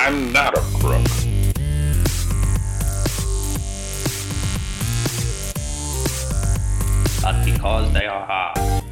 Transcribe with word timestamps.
I'm 0.00 0.32
not 0.32 0.56
a 0.56 0.60
crook. 0.60 1.04
But 7.20 7.44
because 7.44 7.92
they 7.92 8.06
are 8.06 8.24
hard. 8.24 8.84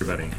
everybody. 0.00 0.30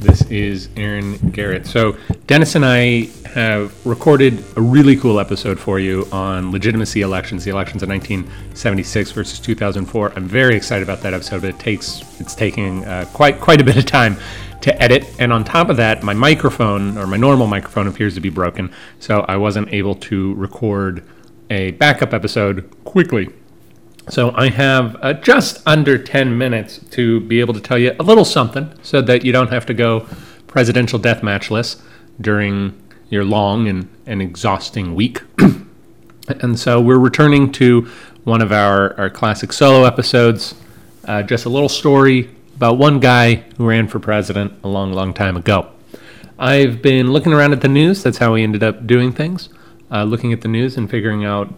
This 0.00 0.22
is 0.22 0.68
Aaron 0.76 1.16
Garrett. 1.30 1.66
So, 1.66 1.96
Dennis 2.26 2.56
and 2.56 2.64
I 2.64 3.08
have 3.34 3.74
recorded 3.84 4.44
a 4.56 4.62
really 4.62 4.96
cool 4.96 5.18
episode 5.18 5.58
for 5.58 5.80
you 5.80 6.06
on 6.12 6.52
legitimacy 6.52 7.00
elections, 7.00 7.42
the 7.42 7.50
elections 7.50 7.82
of 7.82 7.88
1976 7.88 9.10
versus 9.10 9.40
2004. 9.40 10.12
I'm 10.14 10.28
very 10.28 10.54
excited 10.54 10.84
about 10.84 11.00
that 11.00 11.12
episode, 11.12 11.40
but 11.40 11.50
it 11.50 11.58
takes 11.58 12.02
it's 12.20 12.36
taking 12.36 12.84
uh, 12.84 13.06
quite 13.12 13.40
quite 13.40 13.60
a 13.60 13.64
bit 13.64 13.76
of 13.76 13.86
time 13.86 14.16
to 14.60 14.80
edit. 14.80 15.04
And 15.18 15.32
on 15.32 15.42
top 15.42 15.68
of 15.68 15.76
that, 15.78 16.04
my 16.04 16.14
microphone 16.14 16.96
or 16.96 17.08
my 17.08 17.16
normal 17.16 17.48
microphone 17.48 17.88
appears 17.88 18.14
to 18.14 18.20
be 18.20 18.30
broken, 18.30 18.72
so 19.00 19.22
I 19.22 19.36
wasn't 19.36 19.72
able 19.72 19.96
to 19.96 20.34
record 20.34 21.04
a 21.50 21.72
backup 21.72 22.14
episode 22.14 22.72
quickly. 22.84 23.30
So 24.10 24.32
I 24.36 24.48
have 24.50 24.96
uh, 25.00 25.14
just 25.14 25.66
under 25.66 25.98
10 25.98 26.38
minutes 26.38 26.78
to 26.90 27.20
be 27.20 27.40
able 27.40 27.54
to 27.54 27.60
tell 27.60 27.78
you 27.78 27.96
a 27.98 28.04
little 28.04 28.24
something 28.24 28.72
so 28.82 29.00
that 29.02 29.24
you 29.24 29.32
don't 29.32 29.50
have 29.50 29.66
to 29.66 29.74
go 29.74 30.06
presidential 30.46 31.00
death 31.00 31.22
matchless 31.22 31.82
during 32.20 32.80
your 33.14 33.24
long 33.24 33.68
and, 33.68 33.88
and 34.04 34.20
exhausting 34.20 34.94
week. 34.94 35.22
and 36.28 36.58
so 36.58 36.80
we're 36.80 36.98
returning 36.98 37.50
to 37.52 37.88
one 38.24 38.42
of 38.42 38.52
our, 38.52 38.98
our 38.98 39.08
classic 39.08 39.52
solo 39.52 39.84
episodes, 39.84 40.54
uh, 41.04 41.22
just 41.22 41.46
a 41.46 41.48
little 41.48 41.68
story 41.68 42.28
about 42.56 42.76
one 42.76 43.00
guy 43.00 43.36
who 43.56 43.66
ran 43.66 43.88
for 43.88 43.98
president 43.98 44.52
a 44.64 44.68
long, 44.68 44.92
long 44.92 45.14
time 45.14 45.36
ago. 45.36 45.70
I've 46.38 46.82
been 46.82 47.12
looking 47.12 47.32
around 47.32 47.52
at 47.52 47.60
the 47.60 47.68
news. 47.68 48.02
That's 48.02 48.18
how 48.18 48.34
we 48.34 48.42
ended 48.42 48.62
up 48.62 48.86
doing 48.86 49.12
things. 49.12 49.48
Uh, 49.90 50.02
looking 50.04 50.32
at 50.32 50.40
the 50.40 50.48
news 50.48 50.76
and 50.76 50.90
figuring 50.90 51.24
out 51.24 51.52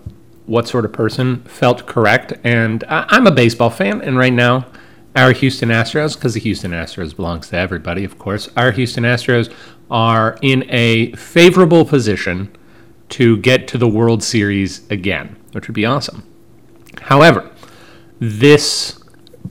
what 0.45 0.69
sort 0.69 0.85
of 0.85 0.93
person 0.93 1.43
felt 1.45 1.87
correct. 1.87 2.35
And 2.45 2.85
I- 2.85 3.07
I'm 3.09 3.27
a 3.27 3.31
baseball 3.31 3.71
fan, 3.71 4.03
and 4.03 4.19
right 4.19 4.33
now, 4.33 4.67
our 5.15 5.33
Houston 5.33 5.71
Astros, 5.71 6.15
because 6.15 6.35
the 6.35 6.41
Houston 6.41 6.73
Astros 6.73 7.17
belongs 7.17 7.49
to 7.49 7.57
everybody, 7.57 8.05
of 8.05 8.19
course, 8.19 8.51
our 8.55 8.71
Houston 8.73 9.05
Astros 9.05 9.51
are 9.91 10.39
in 10.43 10.65
a 10.69 11.13
favorable 11.13 11.85
position 11.85 12.55
to 13.09 13.37
get 13.39 13.69
to 13.69 13.79
the 13.79 13.89
World 13.89 14.23
Series 14.23 14.89
again, 14.91 15.37
which 15.53 15.69
would 15.69 15.75
be 15.75 15.87
awesome. 15.87 16.25
However, 17.03 17.51
this 18.19 19.01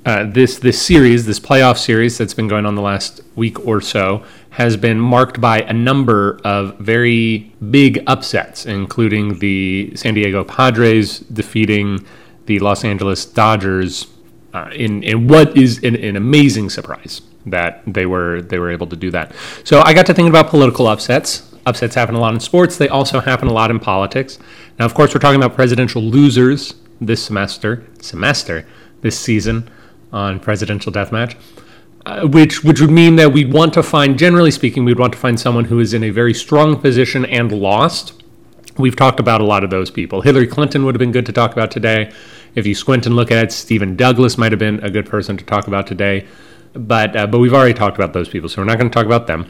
uh, 0.05 0.23
this 0.25 0.59
this 0.59 0.79
series, 0.79 1.25
this 1.25 1.39
playoff 1.39 1.77
series 1.77 2.17
that's 2.17 2.33
been 2.33 2.47
going 2.47 2.65
on 2.65 2.75
the 2.75 2.81
last 2.81 3.21
week 3.35 3.65
or 3.65 3.81
so, 3.81 4.23
has 4.51 4.77
been 4.77 4.99
marked 4.99 5.39
by 5.41 5.61
a 5.61 5.73
number 5.73 6.39
of 6.43 6.77
very 6.77 7.53
big 7.71 8.03
upsets, 8.05 8.65
including 8.65 9.39
the 9.39 9.95
San 9.95 10.13
Diego 10.13 10.43
Padres 10.43 11.19
defeating 11.19 12.05
the 12.45 12.59
Los 12.59 12.83
Angeles 12.83 13.25
Dodgers 13.25 14.07
uh, 14.53 14.69
in 14.73 15.01
in 15.01 15.27
what 15.27 15.57
is 15.57 15.83
an, 15.83 15.95
an 15.95 16.15
amazing 16.15 16.69
surprise 16.69 17.21
that 17.45 17.81
they 17.85 18.05
were 18.05 18.41
they 18.41 18.59
were 18.59 18.71
able 18.71 18.87
to 18.87 18.95
do 18.95 19.11
that. 19.11 19.33
So 19.63 19.81
I 19.81 19.93
got 19.93 20.05
to 20.07 20.13
thinking 20.13 20.29
about 20.29 20.49
political 20.49 20.87
upsets. 20.87 21.51
Upsets 21.65 21.95
happen 21.95 22.15
a 22.15 22.19
lot 22.19 22.33
in 22.33 22.39
sports. 22.39 22.77
They 22.77 22.89
also 22.89 23.19
happen 23.19 23.47
a 23.47 23.53
lot 23.53 23.71
in 23.71 23.79
politics. 23.79 24.37
Now, 24.77 24.85
of 24.85 24.93
course, 24.93 25.13
we're 25.13 25.19
talking 25.19 25.41
about 25.41 25.55
presidential 25.55 26.01
losers 26.01 26.75
this 27.01 27.23
semester 27.23 27.83
semester 28.01 28.65
this 29.01 29.19
season 29.19 29.69
on 30.11 30.39
presidential 30.39 30.91
deathmatch, 30.91 31.35
uh, 32.05 32.27
which 32.27 32.63
which 32.63 32.81
would 32.81 32.91
mean 32.91 33.15
that 33.17 33.33
we'd 33.33 33.51
want 33.51 33.73
to 33.73 33.83
find, 33.83 34.17
generally 34.17 34.51
speaking, 34.51 34.85
we'd 34.85 34.99
want 34.99 35.13
to 35.13 35.19
find 35.19 35.39
someone 35.39 35.65
who 35.65 35.79
is 35.79 35.93
in 35.93 36.03
a 36.03 36.09
very 36.09 36.33
strong 36.33 36.79
position 36.79 37.25
and 37.25 37.51
lost. 37.51 38.13
We've 38.77 38.95
talked 38.95 39.19
about 39.19 39.39
a 39.39 39.45
lot 39.45 39.63
of 39.63 39.69
those 39.69 39.89
people. 39.89 40.21
Hillary 40.21 40.47
Clinton 40.47 40.83
would 40.85 40.95
have 40.95 40.99
been 40.99 41.13
good 41.13 41.25
to 41.27 41.31
talk 41.31 41.53
about 41.53 41.71
today. 41.71 42.11
If 42.55 42.65
you 42.65 42.75
squint 42.75 43.05
and 43.05 43.15
look 43.15 43.31
at 43.31 43.43
it, 43.43 43.51
Stephen 43.51 43.95
Douglas 43.95 44.37
might 44.37 44.51
have 44.51 44.59
been 44.59 44.83
a 44.83 44.89
good 44.89 45.05
person 45.05 45.37
to 45.37 45.45
talk 45.45 45.67
about 45.67 45.87
today. 45.87 46.25
But 46.75 47.15
uh, 47.15 47.27
but 47.27 47.39
we've 47.39 47.53
already 47.53 47.73
talked 47.73 47.97
about 47.97 48.13
those 48.13 48.29
people, 48.29 48.49
so 48.49 48.61
we're 48.61 48.67
not 48.67 48.77
going 48.77 48.89
to 48.89 48.93
talk 48.93 49.05
about 49.05 49.27
them. 49.27 49.49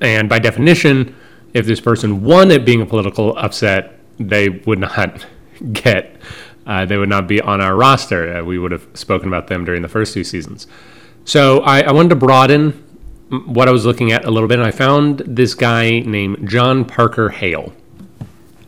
And 0.00 0.28
by 0.28 0.38
definition, 0.38 1.14
if 1.54 1.66
this 1.66 1.80
person 1.80 2.22
won 2.22 2.50
at 2.50 2.64
being 2.64 2.80
a 2.80 2.86
political 2.86 3.36
upset, 3.36 3.98
they 4.18 4.48
would 4.48 4.78
not 4.78 5.26
get 5.72 6.16
uh, 6.66 6.84
they 6.84 6.96
would 6.96 7.08
not 7.08 7.26
be 7.26 7.40
on 7.40 7.60
our 7.60 7.74
roster. 7.74 8.36
Uh, 8.36 8.44
we 8.44 8.58
would 8.58 8.72
have 8.72 8.86
spoken 8.94 9.28
about 9.28 9.48
them 9.48 9.64
during 9.64 9.82
the 9.82 9.88
first 9.88 10.14
two 10.14 10.24
seasons. 10.24 10.66
So 11.24 11.60
I, 11.60 11.80
I, 11.80 11.92
wanted 11.92 12.10
to 12.10 12.16
broaden 12.16 12.72
what 13.46 13.68
I 13.68 13.72
was 13.72 13.84
looking 13.84 14.12
at 14.12 14.24
a 14.24 14.30
little 14.30 14.48
bit, 14.48 14.58
and 14.58 14.66
I 14.66 14.70
found 14.70 15.18
this 15.26 15.54
guy 15.54 16.00
named 16.00 16.48
John 16.48 16.84
Parker 16.84 17.30
Hale. 17.30 17.72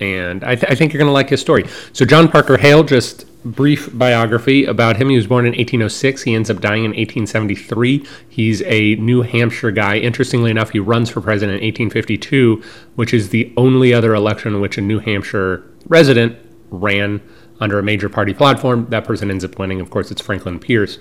And 0.02 0.44
I, 0.44 0.54
th- 0.54 0.70
I 0.70 0.74
think 0.74 0.92
you're 0.92 0.98
going 0.98 1.08
to 1.08 1.12
like 1.12 1.30
his 1.30 1.40
story. 1.40 1.64
So, 1.92 2.04
John 2.04 2.28
Parker 2.28 2.56
Hale, 2.58 2.82
just 2.82 3.26
brief 3.44 3.90
biography 3.96 4.64
about 4.64 4.96
him. 4.96 5.08
He 5.08 5.16
was 5.16 5.26
born 5.26 5.44
in 5.44 5.52
1806. 5.52 6.22
He 6.22 6.34
ends 6.34 6.50
up 6.50 6.60
dying 6.60 6.84
in 6.84 6.90
1873. 6.90 8.06
He's 8.28 8.62
a 8.62 8.94
New 8.96 9.22
Hampshire 9.22 9.70
guy. 9.70 9.98
Interestingly 9.98 10.50
enough, 10.50 10.70
he 10.70 10.78
runs 10.78 11.10
for 11.10 11.20
president 11.20 11.58
in 11.62 11.66
1852, 11.66 12.62
which 12.94 13.12
is 13.12 13.30
the 13.30 13.52
only 13.56 13.92
other 13.92 14.14
election 14.14 14.54
in 14.54 14.60
which 14.60 14.78
a 14.78 14.80
New 14.80 14.98
Hampshire 14.98 15.64
resident 15.86 16.36
ran 16.70 17.20
under 17.60 17.78
a 17.78 17.82
major 17.82 18.08
party 18.08 18.34
platform. 18.34 18.86
That 18.90 19.04
person 19.04 19.30
ends 19.30 19.44
up 19.44 19.58
winning. 19.58 19.80
Of 19.80 19.90
course, 19.90 20.10
it's 20.10 20.20
Franklin 20.20 20.58
Pierce. 20.58 20.98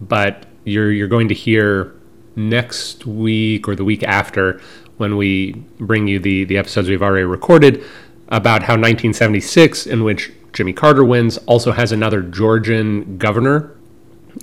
But 0.00 0.46
you're 0.64 0.90
you're 0.92 1.08
going 1.08 1.28
to 1.28 1.34
hear 1.34 1.94
next 2.36 3.06
week 3.06 3.68
or 3.68 3.74
the 3.74 3.84
week 3.84 4.02
after 4.02 4.60
when 4.96 5.16
we 5.16 5.52
bring 5.78 6.08
you 6.08 6.18
the 6.18 6.44
the 6.44 6.56
episodes 6.56 6.88
we've 6.88 7.02
already 7.02 7.24
recorded 7.24 7.84
about 8.30 8.62
how 8.62 8.74
1976, 8.74 9.86
in 9.86 10.04
which 10.04 10.32
Jimmy 10.52 10.72
Carter 10.72 11.04
wins, 11.04 11.38
also 11.38 11.72
has 11.72 11.92
another 11.92 12.22
Georgian 12.22 13.18
governor 13.18 13.76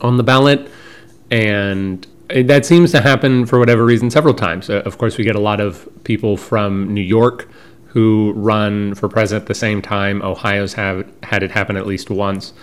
on 0.02 0.18
the 0.18 0.24
ballot, 0.24 0.70
and 1.32 2.06
that 2.30 2.66
seems 2.66 2.92
to 2.92 3.02
happen 3.02 3.46
for 3.46 3.60
whatever 3.60 3.86
reason 3.86 4.10
several 4.12 4.34
times. 4.34 4.70
Uh, 4.70 4.82
of 4.86 4.98
course, 4.98 5.18
we 5.18 5.24
get 5.24 5.36
a 5.36 5.42
lot 5.42 5.60
of 5.60 5.88
people 6.04 6.36
from 6.36 6.94
New 6.94 7.02
York 7.02 7.50
who 7.88 8.34
run 8.36 8.94
for 8.96 9.08
president 9.08 9.44
at 9.44 9.48
the 9.48 9.56
same 9.56 9.82
time. 9.82 10.22
Ohio's 10.22 10.74
have 10.74 11.10
had 11.24 11.42
it 11.42 11.52
happen 11.52 11.78
at 11.78 11.88
least 11.88 12.10
once. 12.10 12.54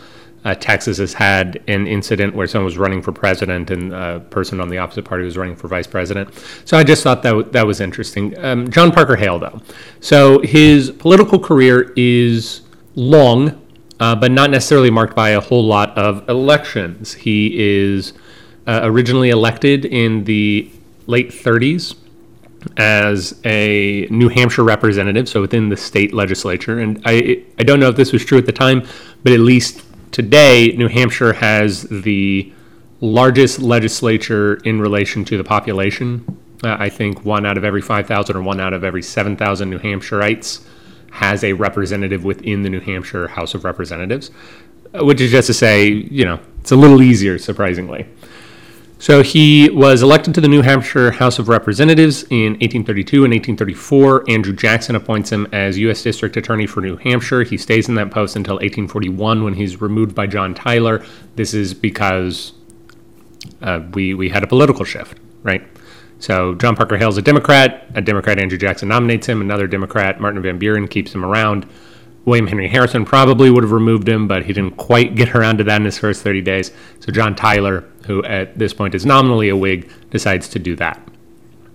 Uh, 0.44 0.54
Texas 0.54 0.98
has 0.98 1.14
had 1.14 1.62
an 1.68 1.86
incident 1.86 2.34
where 2.34 2.46
someone 2.46 2.66
was 2.66 2.76
running 2.76 3.00
for 3.00 3.12
president 3.12 3.70
and 3.70 3.92
a 3.94 4.20
person 4.30 4.60
on 4.60 4.68
the 4.68 4.78
opposite 4.78 5.04
party 5.04 5.24
was 5.24 5.36
running 5.36 5.56
for 5.56 5.68
vice 5.68 5.86
president. 5.86 6.28
So 6.66 6.76
I 6.76 6.84
just 6.84 7.02
thought 7.02 7.22
that 7.22 7.30
w- 7.30 7.50
that 7.52 7.66
was 7.66 7.80
interesting. 7.80 8.36
Um, 8.38 8.70
John 8.70 8.92
Parker 8.92 9.16
Hale, 9.16 9.38
though, 9.38 9.62
so 10.00 10.40
his 10.40 10.90
political 10.90 11.38
career 11.38 11.92
is 11.96 12.60
long, 12.94 13.60
uh, 14.00 14.14
but 14.14 14.30
not 14.30 14.50
necessarily 14.50 14.90
marked 14.90 15.16
by 15.16 15.30
a 15.30 15.40
whole 15.40 15.64
lot 15.64 15.96
of 15.96 16.28
elections. 16.28 17.14
He 17.14 17.52
is 17.58 18.12
uh, 18.66 18.80
originally 18.82 19.30
elected 19.30 19.86
in 19.86 20.24
the 20.24 20.70
late 21.06 21.30
30s 21.30 21.96
as 22.76 23.40
a 23.44 24.06
New 24.10 24.28
Hampshire 24.28 24.64
representative, 24.64 25.28
so 25.28 25.40
within 25.40 25.68
the 25.68 25.76
state 25.76 26.12
legislature. 26.12 26.80
And 26.80 27.00
I 27.04 27.42
I 27.58 27.62
don't 27.62 27.80
know 27.80 27.88
if 27.88 27.96
this 27.96 28.12
was 28.12 28.24
true 28.24 28.38
at 28.38 28.46
the 28.46 28.52
time, 28.52 28.86
but 29.22 29.32
at 29.32 29.40
least 29.40 29.84
today, 30.14 30.68
New 30.76 30.86
Hampshire 30.86 31.32
has 31.32 31.82
the 31.82 32.52
largest 33.00 33.58
legislature 33.58 34.54
in 34.64 34.80
relation 34.80 35.24
to 35.24 35.36
the 35.36 35.42
population. 35.42 36.24
Uh, 36.62 36.76
I 36.78 36.88
think 36.88 37.24
one 37.24 37.44
out 37.44 37.58
of 37.58 37.64
every 37.64 37.82
5,000 37.82 38.36
or 38.36 38.40
one 38.40 38.60
out 38.60 38.72
of 38.72 38.84
every 38.84 39.02
7,000 39.02 39.68
New 39.68 39.80
Hampshireites 39.80 40.64
has 41.10 41.42
a 41.42 41.52
representative 41.52 42.24
within 42.24 42.62
the 42.62 42.70
New 42.70 42.78
Hampshire 42.78 43.26
House 43.26 43.54
of 43.54 43.64
Representatives, 43.64 44.30
uh, 44.94 45.04
which 45.04 45.20
is 45.20 45.32
just 45.32 45.48
to 45.48 45.54
say, 45.54 45.88
you 45.88 46.24
know, 46.24 46.38
it's 46.60 46.70
a 46.70 46.76
little 46.76 47.02
easier, 47.02 47.36
surprisingly. 47.36 48.06
So 49.04 49.22
he 49.22 49.68
was 49.68 50.02
elected 50.02 50.32
to 50.32 50.40
the 50.40 50.48
New 50.48 50.62
Hampshire 50.62 51.10
House 51.10 51.38
of 51.38 51.50
Representatives 51.50 52.22
in 52.30 52.52
1832 52.52 53.24
and 53.26 53.34
1834. 53.34 54.30
Andrew 54.30 54.54
Jackson 54.54 54.96
appoints 54.96 55.30
him 55.30 55.46
as 55.52 55.76
U.S. 55.76 56.02
District 56.02 56.34
Attorney 56.38 56.66
for 56.66 56.80
New 56.80 56.96
Hampshire. 56.96 57.42
He 57.42 57.58
stays 57.58 57.86
in 57.86 57.96
that 57.96 58.10
post 58.10 58.34
until 58.34 58.54
1841 58.54 59.44
when 59.44 59.52
he's 59.52 59.78
removed 59.82 60.14
by 60.14 60.26
John 60.26 60.54
Tyler. 60.54 61.04
This 61.36 61.52
is 61.52 61.74
because 61.74 62.54
uh, 63.60 63.80
we, 63.92 64.14
we 64.14 64.30
had 64.30 64.42
a 64.42 64.46
political 64.46 64.86
shift, 64.86 65.18
right? 65.42 65.62
So 66.18 66.54
John 66.54 66.74
Parker 66.74 66.96
Hale's 66.96 67.18
a 67.18 67.22
Democrat. 67.22 67.86
A 67.94 68.00
Democrat, 68.00 68.38
Andrew 68.38 68.56
Jackson, 68.56 68.88
nominates 68.88 69.28
him. 69.28 69.42
Another 69.42 69.66
Democrat, 69.66 70.18
Martin 70.18 70.40
Van 70.40 70.58
Buren, 70.58 70.88
keeps 70.88 71.14
him 71.14 71.26
around. 71.26 71.66
William 72.24 72.46
Henry 72.46 72.68
Harrison 72.68 73.04
probably 73.04 73.50
would 73.50 73.62
have 73.62 73.72
removed 73.72 74.08
him, 74.08 74.26
but 74.26 74.44
he 74.44 74.52
didn't 74.52 74.76
quite 74.76 75.14
get 75.14 75.34
around 75.34 75.58
to 75.58 75.64
that 75.64 75.76
in 75.76 75.84
his 75.84 75.98
first 75.98 76.22
30 76.22 76.40
days. 76.40 76.70
So 77.00 77.12
John 77.12 77.34
Tyler, 77.34 77.84
who 78.06 78.24
at 78.24 78.58
this 78.58 78.72
point 78.72 78.94
is 78.94 79.04
nominally 79.04 79.48
a 79.50 79.56
Whig, 79.56 79.90
decides 80.10 80.48
to 80.50 80.58
do 80.58 80.74
that. 80.76 81.06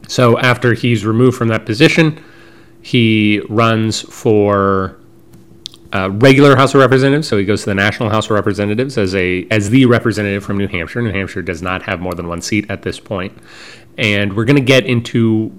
So 0.07 0.39
after 0.39 0.73
he's 0.73 1.05
removed 1.05 1.37
from 1.37 1.49
that 1.49 1.65
position, 1.65 2.23
he 2.81 3.41
runs 3.47 4.01
for 4.01 4.99
uh, 5.93 6.09
regular 6.11 6.55
House 6.55 6.73
of 6.73 6.81
Representatives, 6.81 7.27
so 7.27 7.37
he 7.37 7.45
goes 7.45 7.61
to 7.61 7.65
the 7.67 7.75
National 7.75 8.09
House 8.09 8.25
of 8.25 8.31
Representatives 8.31 8.97
as 8.97 9.15
a 9.15 9.47
as 9.49 9.69
the 9.69 9.85
representative 9.85 10.43
from 10.43 10.57
New 10.57 10.67
Hampshire. 10.67 11.01
New 11.01 11.11
Hampshire 11.11 11.41
does 11.41 11.61
not 11.61 11.83
have 11.83 11.99
more 11.99 12.13
than 12.13 12.27
one 12.27 12.41
seat 12.41 12.69
at 12.69 12.83
this 12.83 12.99
point, 12.99 13.35
and 13.97 14.35
we're 14.35 14.45
going 14.45 14.55
to 14.55 14.61
get 14.61 14.85
into 14.85 15.51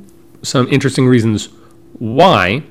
some 0.42 0.68
interesting 0.68 1.06
reasons 1.06 1.48
why. 1.98 2.62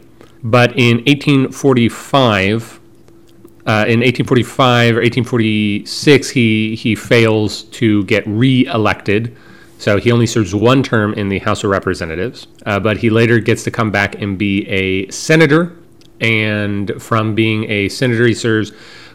But 0.43 0.77
in 0.77 0.97
1845, 1.05 2.79
uh, 3.65 3.85
in 3.87 3.99
1845 3.99 4.95
or 4.95 5.01
1846, 5.01 6.29
he 6.29 6.75
he 6.75 6.95
fails 6.95 7.63
to 7.63 8.03
get 8.05 8.23
re-elected. 8.25 9.35
So 9.77 9.97
he 9.97 10.11
only 10.11 10.27
serves 10.27 10.55
one 10.55 10.83
term 10.83 11.13
in 11.13 11.29
the 11.29 11.39
House 11.39 11.63
of 11.63 11.69
Representatives, 11.69 12.47
uh, 12.65 12.79
but 12.79 12.97
he 12.97 13.09
later 13.09 13.39
gets 13.39 13.63
to 13.63 13.71
come 13.71 13.91
back 13.91 14.21
and 14.21 14.37
be 14.37 14.67
a 14.67 15.09
senator. 15.09 15.77
And 16.19 17.01
from 17.01 17.33
being 17.33 17.69
a 17.69 17.87
senator, 17.87 18.27
he 18.27 18.33
serves 18.33 18.71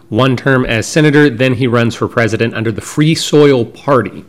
one 0.09 0.37
term 0.37 0.65
as 0.65 0.87
senator. 0.87 1.29
Then 1.29 1.55
he 1.55 1.67
runs 1.67 1.95
for 1.95 2.09
president 2.09 2.55
under 2.55 2.73
the 2.73 2.81
Free 2.81 3.15
Soil 3.15 3.65
Party. 3.65 4.25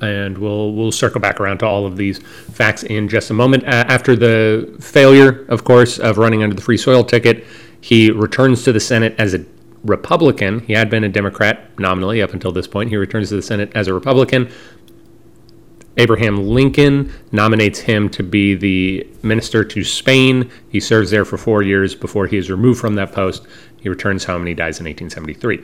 And 0.00 0.38
we'll 0.38 0.72
we'll 0.72 0.92
circle 0.92 1.20
back 1.20 1.40
around 1.40 1.58
to 1.58 1.66
all 1.66 1.84
of 1.84 1.96
these 1.96 2.18
facts 2.18 2.82
in 2.84 3.08
just 3.08 3.30
a 3.30 3.34
moment. 3.34 3.64
Uh, 3.64 3.84
after 3.88 4.16
the 4.16 4.74
failure, 4.80 5.44
of 5.48 5.64
course, 5.64 5.98
of 5.98 6.16
running 6.16 6.42
under 6.42 6.54
the 6.54 6.62
Free 6.62 6.78
Soil 6.78 7.04
ticket, 7.04 7.44
he 7.80 8.10
returns 8.10 8.64
to 8.64 8.72
the 8.72 8.80
Senate 8.80 9.14
as 9.18 9.34
a 9.34 9.44
Republican. 9.84 10.60
He 10.60 10.72
had 10.74 10.90
been 10.90 11.04
a 11.04 11.08
Democrat 11.08 11.78
nominally 11.78 12.22
up 12.22 12.32
until 12.32 12.52
this 12.52 12.66
point. 12.66 12.90
He 12.90 12.96
returns 12.96 13.30
to 13.30 13.36
the 13.36 13.42
Senate 13.42 13.72
as 13.74 13.88
a 13.88 13.94
Republican. 13.94 14.50
Abraham 15.96 16.46
Lincoln 16.46 17.12
nominates 17.32 17.80
him 17.80 18.08
to 18.10 18.22
be 18.22 18.54
the 18.54 19.06
minister 19.22 19.64
to 19.64 19.84
Spain. 19.84 20.50
He 20.70 20.80
serves 20.80 21.10
there 21.10 21.24
for 21.24 21.36
four 21.36 21.62
years 21.62 21.94
before 21.94 22.26
he 22.26 22.36
is 22.36 22.50
removed 22.50 22.80
from 22.80 22.94
that 22.94 23.12
post. 23.12 23.46
He 23.80 23.88
returns 23.88 24.24
home 24.24 24.42
and 24.42 24.48
he 24.48 24.54
dies 24.54 24.78
in 24.80 24.86
1873. 24.86 25.62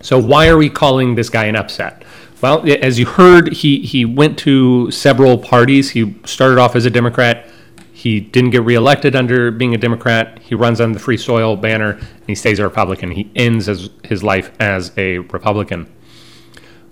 So, 0.00 0.18
why 0.18 0.48
are 0.48 0.56
we 0.56 0.68
calling 0.68 1.14
this 1.14 1.30
guy 1.30 1.44
an 1.44 1.54
upset? 1.54 2.02
Well, 2.42 2.64
as 2.82 2.98
you 2.98 3.06
heard, 3.06 3.52
he, 3.52 3.80
he 3.82 4.04
went 4.04 4.36
to 4.40 4.90
several 4.90 5.38
parties. 5.38 5.90
He 5.90 6.16
started 6.24 6.58
off 6.58 6.74
as 6.74 6.84
a 6.84 6.90
Democrat. 6.90 7.48
He 7.92 8.18
didn't 8.18 8.50
get 8.50 8.64
reelected 8.64 9.14
under 9.14 9.52
being 9.52 9.76
a 9.76 9.78
Democrat. 9.78 10.40
He 10.40 10.56
runs 10.56 10.80
on 10.80 10.90
the 10.90 10.98
Free 10.98 11.16
Soil 11.16 11.56
banner 11.56 11.92
and 11.92 12.26
he 12.26 12.34
stays 12.34 12.58
a 12.58 12.64
Republican. 12.64 13.12
He 13.12 13.30
ends 13.36 13.66
his, 13.66 13.90
his 14.02 14.24
life 14.24 14.50
as 14.58 14.90
a 14.98 15.18
Republican. 15.18 15.88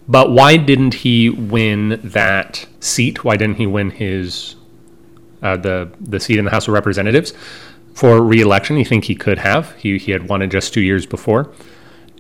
But 0.07 0.31
why 0.31 0.57
didn't 0.57 0.95
he 0.95 1.31
win 1.31 2.01
that 2.05 2.67
seat? 2.79 3.25
Why 3.25 3.37
didn't 3.37 3.57
he 3.57 3.67
win 3.67 3.91
his 3.91 4.55
uh, 5.43 5.57
the 5.57 5.91
the 6.01 6.21
seat 6.21 6.39
in 6.39 6.45
the 6.45 6.51
House 6.51 6.69
of 6.69 6.75
Representatives 6.75 7.33
for 7.95 8.21
reelection? 8.21 8.77
You 8.77 8.85
think 8.85 9.05
he 9.05 9.15
could 9.15 9.39
have? 9.39 9.75
He 9.77 9.99
he 9.99 10.11
had 10.13 10.29
won 10.29 10.43
it 10.43 10.49
just 10.49 10.75
two 10.75 10.81
years 10.81 11.07
before. 11.07 11.53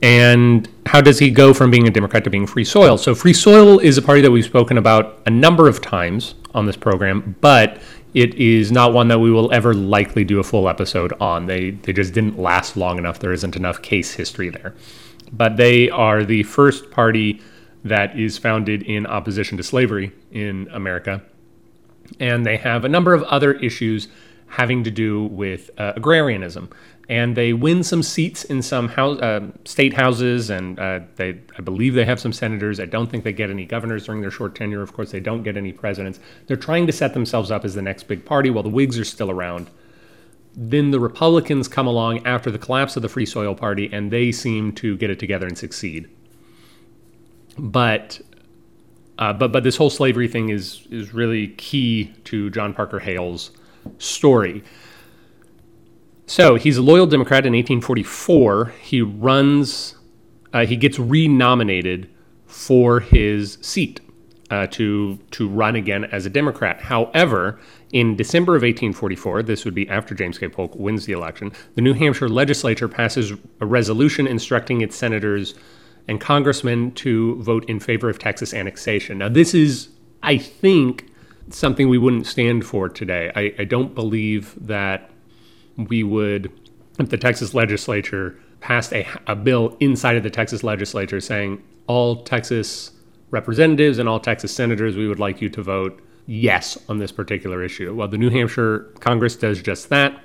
And 0.03 0.69
how 0.87 1.01
does 1.01 1.19
he 1.19 1.31
go 1.31 1.53
from 1.53 1.71
being 1.71 1.87
a 1.87 1.91
Democrat 1.91 2.25
to 2.25 2.31
being 2.31 2.47
Free 2.47 2.65
Soil? 2.65 2.97
So 2.97 3.15
Free 3.15 3.35
Soil 3.35 3.79
is 3.79 3.99
a 3.99 4.03
party 4.03 4.23
that 4.23 4.31
we've 4.31 4.45
spoken 4.45 4.79
about 4.79 5.21
a 5.27 5.31
number 5.31 5.69
of 5.69 5.83
times 5.83 6.35
on 6.55 6.67
this 6.67 6.77
program, 6.77 7.37
but 7.41 7.81
it 8.15 8.35
is 8.35 8.73
not 8.73 8.93
one 8.93 9.09
that 9.09 9.19
we 9.19 9.31
will 9.31 9.53
ever 9.53 9.75
likely 9.75 10.25
do 10.25 10.41
a 10.41 10.43
full 10.43 10.69
episode 10.69 11.13
on. 11.21 11.47
They 11.47 11.73
they 11.73 11.93
just 11.93 12.13
didn't 12.13 12.39
last 12.39 12.77
long 12.77 12.99
enough. 12.99 13.19
There 13.19 13.33
isn't 13.33 13.57
enough 13.57 13.83
case 13.83 14.13
history 14.15 14.51
there. 14.51 14.75
But 15.33 15.57
they 15.57 15.91
are 15.91 16.25
the 16.25 16.43
first 16.43 16.91
party 16.91 17.41
that 17.85 18.19
is 18.19 18.37
founded 18.37 18.83
in 18.83 19.07
opposition 19.07 19.57
to 19.59 19.63
slavery 19.63 20.13
in 20.33 20.69
America. 20.73 21.23
And 22.19 22.45
they 22.45 22.57
have 22.57 22.85
a 22.85 22.89
number 22.89 23.15
of 23.15 23.23
other 23.25 23.53
issues 23.53 24.09
having 24.49 24.83
to 24.85 24.91
do 24.91 25.25
with 25.27 25.71
uh, 25.79 25.93
agrarianism. 25.95 26.69
And 27.11 27.37
they 27.37 27.53
win 27.53 27.83
some 27.83 28.03
seats 28.03 28.45
in 28.45 28.63
some 28.63 28.89
house, 28.89 29.21
uh, 29.21 29.49
state 29.67 29.93
houses, 29.93 30.49
and 30.49 30.79
uh, 30.79 31.01
they, 31.17 31.41
I 31.59 31.61
believe 31.61 31.95
they 31.95 32.07
have 32.07 32.21
some 32.21 32.33
senators. 32.33 32.81
I 32.81 32.87
don't 32.87 33.11
think 33.11 33.25
they 33.25 33.33
get 33.33 33.51
any 33.51 33.67
governors 33.67 34.07
during 34.07 34.23
their 34.23 34.31
short 34.31 34.55
tenure. 34.55 34.81
Of 34.81 34.95
course, 34.95 35.11
they 35.11 35.21
don't 35.21 35.43
get 35.43 35.57
any 35.59 35.73
presidents. 35.73 36.21
They're 36.47 36.57
trying 36.57 36.87
to 36.87 36.93
set 36.93 37.13
themselves 37.13 37.51
up 37.51 37.67
as 37.67 37.75
the 37.75 37.83
next 37.83 38.05
big 38.05 38.25
party 38.25 38.49
while 38.49 38.63
the 38.63 38.71
Whigs 38.71 38.99
are 38.99 39.05
still 39.05 39.31
around. 39.31 39.69
Then 40.57 40.91
the 40.91 41.01
Republicans 41.01 41.69
come 41.69 41.87
along 41.87 42.27
after 42.27 42.51
the 42.51 42.59
collapse 42.59 42.97
of 42.97 43.03
the 43.03 43.09
Free 43.09 43.27
Soil 43.27 43.55
Party, 43.55 43.91
and 43.93 44.11
they 44.11 44.33
seem 44.33 44.73
to 44.75 44.97
get 44.97 45.11
it 45.11 45.19
together 45.19 45.47
and 45.47 45.59
succeed 45.59 46.09
but 47.61 48.21
uh, 49.19 49.33
but 49.33 49.53
but 49.53 49.65
this 49.65 49.77
whole 49.77 49.91
slavery 49.91 50.29
thing 50.29 50.49
is 50.49 50.87
is 50.91 51.13
really 51.13 51.49
key 51.49 52.13
to 52.25 52.51
John 52.51 52.73
Parker 52.73 52.99
Hale's 52.99 53.51
story. 53.99 54.63
So 56.31 56.55
he's 56.55 56.77
a 56.77 56.83
loyal 56.83 57.09
Democrat 57.09 57.45
in 57.45 57.55
1844. 57.55 58.67
He 58.81 59.03
runs, 59.03 59.97
uh, 60.53 60.65
he 60.65 60.77
gets 60.77 60.97
renominated 60.97 62.09
for 62.47 63.01
his 63.01 63.59
seat 63.63 64.01
uh, 64.49 64.69
to 64.69 65.19
to 65.33 65.49
run 65.49 65.75
again 65.75 66.05
as 66.05 66.27
a 66.27 66.31
Democrat. 66.31 66.83
However, 66.83 67.59
in 67.91 68.15
December 68.15 68.53
of 68.53 68.63
1844, 68.63 69.43
this 69.43 69.65
would 69.65 69.75
be 69.75 69.89
after 69.89 70.15
James 70.15 70.39
K. 70.39 70.47
Polk 70.47 70.73
wins 70.77 71.05
the 71.05 71.15
election, 71.15 71.51
the 71.75 71.83
New 71.83 71.95
Hampshire 71.95 72.29
legislature 72.29 72.87
passes 72.87 73.33
a 73.61 73.67
resolution 73.67 74.29
instructing 74.29 74.83
its 74.83 74.95
senators 74.95 75.57
and 76.07 76.21
congressmen 76.21 76.93
to 76.93 77.43
vote 77.43 77.69
in 77.69 77.81
favor 77.81 78.09
of 78.09 78.21
Texas 78.21 78.55
annexation. 78.55 79.19
Now, 79.19 79.31
this 79.31 79.53
is, 79.53 79.89
I 80.23 80.39
think, 80.39 81.09
something 81.49 81.89
we 81.89 81.99
wouldn't 81.99 82.29
stand 82.29 82.65
for 82.65 82.89
today. 82.89 83.33
I, 83.35 83.53
I 83.59 83.65
don't 83.65 83.97
believe 83.97 84.55
that 84.65 85.11
we 85.77 86.03
would, 86.03 86.53
if 86.99 87.09
the 87.09 87.17
Texas 87.17 87.55
legislature 87.55 88.39
passed 88.61 88.93
a, 88.93 89.07
a 89.27 89.35
bill 89.35 89.77
inside 89.81 90.17
of 90.17 90.23
the 90.23 90.31
Texas 90.31 90.63
legislature 90.63 91.21
saying 91.21 91.63
all 91.87 92.23
Texas 92.23 92.93
representatives 93.31 93.99
and 93.99 94.09
all 94.09 94.21
Texas 94.21 94.55
senators, 94.55 94.97
we 94.97 95.09
would 95.09 95.19
like 95.19 95.41
you 95.41 95.49
to 95.49 95.63
vote 95.63 96.03
yes 96.27 96.79
on 96.89 96.99
this 96.99 97.13
particular 97.13 97.63
issue. 97.63 97.95
Well, 97.95 98.09
the 98.09 98.19
New 98.19 98.31
Hampshire 98.31 98.93
Congress 99.01 99.37
does 99.37 99.63
just 99.63 99.89
that. 99.89 100.23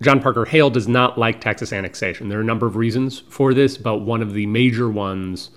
John 0.00 0.20
Parker 0.20 0.44
Hale 0.44 0.68
does 0.68 0.88
not 0.88 1.16
like 1.16 1.40
Texas 1.40 1.72
annexation. 1.72 2.28
There 2.28 2.38
are 2.38 2.42
a 2.42 2.44
number 2.44 2.66
of 2.66 2.74
reasons 2.74 3.20
for 3.28 3.54
this, 3.54 3.78
but 3.78 3.98
one 3.98 4.20
of 4.20 4.34
the 4.34 4.46
major 4.46 4.90
ones, 4.90 5.50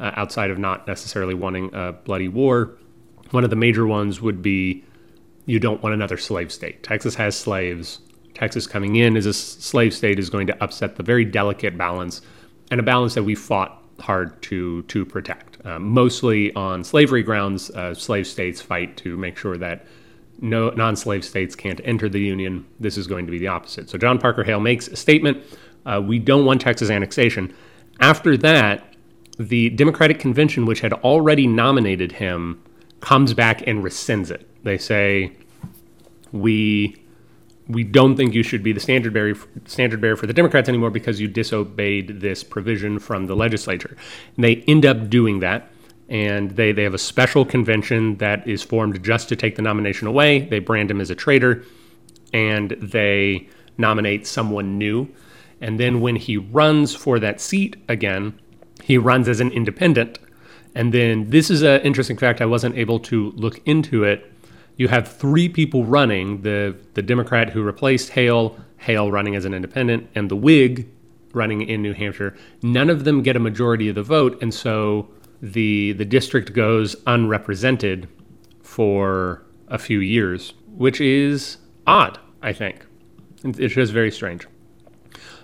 uh, 0.00 0.12
outside 0.16 0.50
of 0.50 0.58
not 0.58 0.86
necessarily 0.86 1.34
wanting 1.34 1.70
a 1.74 1.92
bloody 1.92 2.28
war, 2.28 2.78
one 3.32 3.44
of 3.44 3.50
the 3.50 3.56
major 3.56 3.86
ones 3.86 4.20
would 4.20 4.40
be 4.40 4.84
you 5.44 5.58
don't 5.58 5.82
want 5.82 5.94
another 5.94 6.16
slave 6.16 6.50
state. 6.52 6.82
Texas 6.82 7.14
has 7.16 7.36
slaves. 7.36 8.00
Texas 8.34 8.66
coming 8.66 8.96
in 8.96 9.16
as 9.16 9.26
a 9.26 9.32
slave 9.32 9.94
state 9.94 10.18
is 10.18 10.30
going 10.30 10.46
to 10.46 10.62
upset 10.62 10.96
the 10.96 11.02
very 11.02 11.24
delicate 11.24 11.76
balance 11.76 12.22
and 12.70 12.80
a 12.80 12.82
balance 12.82 13.14
that 13.14 13.22
we 13.22 13.34
fought 13.34 13.82
hard 14.00 14.40
to 14.42 14.82
to 14.84 15.04
protect. 15.04 15.64
Uh, 15.64 15.78
mostly 15.78 16.52
on 16.54 16.82
slavery 16.82 17.22
grounds, 17.22 17.70
uh, 17.70 17.94
slave 17.94 18.26
states 18.26 18.60
fight 18.60 18.96
to 18.96 19.16
make 19.16 19.36
sure 19.36 19.56
that 19.56 19.86
no 20.40 20.70
non-slave 20.70 21.24
states 21.24 21.54
can't 21.54 21.80
enter 21.84 22.08
the 22.08 22.18
union. 22.20 22.66
This 22.80 22.98
is 22.98 23.06
going 23.06 23.26
to 23.26 23.32
be 23.32 23.38
the 23.38 23.48
opposite. 23.48 23.88
So 23.88 23.98
John 23.98 24.18
Parker 24.18 24.42
Hale 24.42 24.60
makes 24.60 24.88
a 24.88 24.96
statement: 24.96 25.44
uh, 25.86 26.02
we 26.04 26.18
don't 26.18 26.44
want 26.44 26.60
Texas 26.60 26.90
annexation. 26.90 27.54
After 28.00 28.36
that, 28.38 28.94
the 29.38 29.70
Democratic 29.70 30.18
convention, 30.18 30.64
which 30.66 30.80
had 30.80 30.92
already 30.92 31.46
nominated 31.46 32.12
him, 32.12 32.62
comes 33.00 33.34
back 33.34 33.66
and 33.66 33.84
rescinds 33.84 34.30
it. 34.30 34.48
They 34.64 34.78
say 34.78 35.32
we 36.32 37.01
we 37.68 37.84
don't 37.84 38.16
think 38.16 38.34
you 38.34 38.42
should 38.42 38.62
be 38.62 38.72
the 38.72 38.80
standard 38.80 39.12
bearer 39.12 39.34
standard 39.66 40.00
bearer 40.00 40.16
for 40.16 40.26
the 40.26 40.32
Democrats 40.32 40.68
anymore 40.68 40.90
because 40.90 41.20
you 41.20 41.28
disobeyed 41.28 42.20
this 42.20 42.42
provision 42.42 42.98
from 42.98 43.26
the 43.26 43.36
legislature. 43.36 43.96
And 44.36 44.44
they 44.44 44.56
end 44.66 44.84
up 44.84 45.08
doing 45.08 45.40
that 45.40 45.70
and 46.12 46.50
they, 46.52 46.72
they 46.72 46.82
have 46.82 46.92
a 46.92 46.98
special 46.98 47.46
convention 47.46 48.18
that 48.18 48.46
is 48.46 48.62
formed 48.62 49.02
just 49.02 49.30
to 49.30 49.36
take 49.36 49.56
the 49.56 49.62
nomination 49.62 50.06
away. 50.06 50.40
They 50.40 50.58
brand 50.58 50.90
him 50.90 51.00
as 51.00 51.08
a 51.08 51.14
traitor, 51.14 51.64
and 52.34 52.72
they 52.72 53.48
nominate 53.78 54.26
someone 54.26 54.76
new. 54.76 55.08
And 55.62 55.80
then 55.80 56.02
when 56.02 56.16
he 56.16 56.36
runs 56.36 56.94
for 56.94 57.18
that 57.20 57.40
seat 57.40 57.76
again, 57.88 58.38
he 58.82 58.98
runs 58.98 59.26
as 59.26 59.40
an 59.40 59.52
independent. 59.52 60.18
And 60.74 60.92
then 60.92 61.30
this 61.30 61.50
is 61.50 61.62
an 61.62 61.80
interesting 61.80 62.18
fact. 62.18 62.42
I 62.42 62.46
wasn't 62.46 62.76
able 62.76 62.98
to 63.00 63.30
look 63.30 63.66
into 63.66 64.04
it. 64.04 64.30
You 64.76 64.88
have 64.88 65.08
three 65.08 65.48
people 65.48 65.84
running 65.84 66.42
the, 66.42 66.76
the 66.94 67.02
Democrat 67.02 67.50
who 67.50 67.62
replaced 67.62 68.10
Hale, 68.10 68.56
Hale 68.78 69.10
running 69.10 69.36
as 69.36 69.44
an 69.44 69.54
independent, 69.54 70.08
and 70.14 70.30
the 70.30 70.36
Whig 70.36 70.88
running 71.34 71.62
in 71.62 71.82
New 71.82 71.92
Hampshire. 71.92 72.36
None 72.62 72.90
of 72.90 73.04
them 73.04 73.22
get 73.22 73.36
a 73.36 73.40
majority 73.40 73.88
of 73.88 73.94
the 73.94 74.02
vote. 74.02 74.40
And 74.42 74.52
so 74.52 75.08
the 75.40 75.92
the 75.92 76.04
district 76.04 76.52
goes 76.52 76.94
unrepresented 77.06 78.08
for 78.62 79.42
a 79.68 79.78
few 79.78 80.00
years, 80.00 80.54
which 80.68 81.00
is 81.00 81.58
odd. 81.86 82.18
I 82.42 82.52
think 82.52 82.86
it's 83.44 83.74
just 83.74 83.92
very 83.92 84.10
strange. 84.10 84.46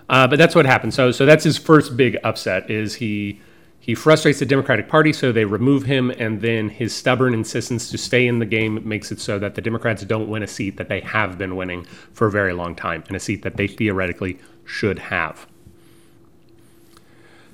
Uh, 0.07 0.27
but 0.27 0.37
that's 0.37 0.55
what 0.55 0.65
happened. 0.65 0.93
So 0.93 1.11
so 1.11 1.25
that's 1.25 1.43
his 1.43 1.57
first 1.57 1.97
big 1.97 2.17
upset. 2.23 2.69
Is 2.69 2.95
he 2.95 3.41
he 3.89 3.95
frustrates 3.95 4.37
the 4.37 4.45
Democratic 4.45 4.87
Party, 4.87 5.11
so 5.11 5.31
they 5.31 5.45
remove 5.45 5.85
him, 5.85 6.11
and 6.11 6.41
then 6.41 6.69
his 6.69 6.95
stubborn 6.95 7.33
insistence 7.33 7.89
to 7.89 7.97
stay 7.97 8.27
in 8.27 8.37
the 8.37 8.45
game 8.45 8.87
makes 8.87 9.11
it 9.11 9.19
so 9.19 9.39
that 9.39 9.55
the 9.55 9.63
Democrats 9.63 10.03
don't 10.03 10.29
win 10.29 10.43
a 10.43 10.47
seat 10.47 10.77
that 10.77 10.89
they 10.89 10.99
have 10.99 11.39
been 11.39 11.55
winning 11.55 11.85
for 12.13 12.27
a 12.27 12.31
very 12.31 12.53
long 12.53 12.75
time, 12.75 13.03
and 13.07 13.17
a 13.17 13.19
seat 13.19 13.41
that 13.41 13.57
they 13.57 13.65
theoretically 13.65 14.37
should 14.63 14.99
have. 14.99 15.47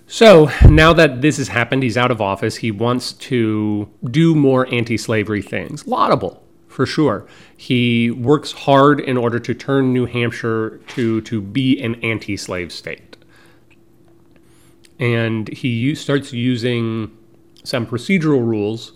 So 0.07 0.51
now 0.69 0.91
that 0.91 1.21
this 1.21 1.37
has 1.37 1.47
happened, 1.47 1.83
he's 1.83 1.95
out 1.95 2.11
of 2.11 2.19
office. 2.19 2.57
He 2.57 2.69
wants 2.69 3.13
to 3.13 3.87
do 4.03 4.35
more 4.35 4.67
anti 4.73 4.97
slavery 4.97 5.41
things. 5.41 5.87
Laudable, 5.87 6.43
for 6.67 6.85
sure. 6.85 7.25
He 7.55 8.11
works 8.11 8.51
hard 8.51 8.99
in 8.99 9.15
order 9.15 9.39
to 9.39 9.53
turn 9.53 9.93
New 9.93 10.05
Hampshire 10.05 10.81
to, 10.87 11.21
to 11.21 11.39
be 11.39 11.81
an 11.81 11.95
anti 12.03 12.35
slave 12.35 12.73
state. 12.73 13.14
And 14.99 15.47
he 15.49 15.93
starts 15.95 16.31
using 16.31 17.15
some 17.63 17.85
procedural 17.85 18.45
rules 18.45 18.93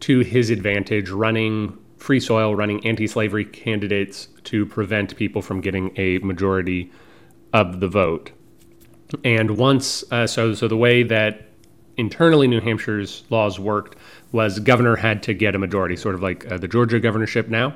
to 0.00 0.20
his 0.20 0.50
advantage, 0.50 1.10
running 1.10 1.78
free 1.96 2.20
soil, 2.20 2.54
running 2.54 2.84
anti 2.86 3.06
slavery 3.06 3.44
candidates 3.44 4.28
to 4.44 4.66
prevent 4.66 5.16
people 5.16 5.42
from 5.42 5.60
getting 5.60 5.92
a 5.96 6.18
majority 6.18 6.90
of 7.52 7.80
the 7.80 7.88
vote. 7.88 8.32
And 9.24 9.56
once, 9.56 10.04
uh, 10.10 10.26
so 10.26 10.54
so 10.54 10.68
the 10.68 10.76
way 10.76 11.02
that 11.02 11.48
internally 11.96 12.48
New 12.48 12.60
Hampshire's 12.60 13.24
laws 13.30 13.58
worked 13.58 13.96
was 14.32 14.58
governor 14.58 14.96
had 14.96 15.22
to 15.24 15.34
get 15.34 15.54
a 15.54 15.58
majority, 15.58 15.96
sort 15.96 16.14
of 16.14 16.22
like 16.22 16.50
uh, 16.50 16.56
the 16.58 16.68
Georgia 16.68 16.98
governorship 16.98 17.48
now, 17.48 17.74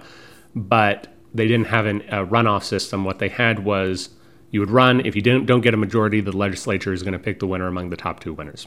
but 0.55 1.09
they 1.35 1.47
didn't 1.47 1.67
have 1.67 1.87
an, 1.87 2.01
a 2.09 2.25
runoff 2.27 2.65
system. 2.65 3.05
What 3.05 3.19
they 3.19 3.29
had 3.29 3.65
was 3.65 4.11
you 4.51 4.61
would 4.61 4.71
run. 4.71 5.05
If 5.05 5.17
you 5.17 5.23
didn't 5.23 5.47
don't 5.47 5.61
get 5.61 5.75
a 5.75 5.77
majority, 5.77 6.21
the 6.21 6.37
legislature 6.37 6.93
is 6.93 7.03
going 7.03 7.13
to 7.13 7.19
pick 7.19 7.41
the 7.41 7.47
winner 7.47 7.67
among 7.67 7.91
the 7.91 7.97
top 7.97 8.21
two 8.21 8.33
winners. 8.33 8.67